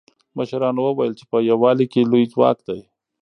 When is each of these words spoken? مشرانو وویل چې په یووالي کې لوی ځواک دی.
مشرانو 0.37 0.81
وویل 0.85 1.13
چې 1.19 1.23
په 1.31 1.37
یووالي 1.49 1.85
کې 1.91 2.09
لوی 2.11 2.25
ځواک 2.33 2.57
دی. 2.67 2.79